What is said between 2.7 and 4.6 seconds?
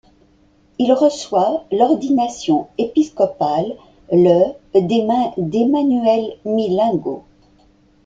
épiscopale le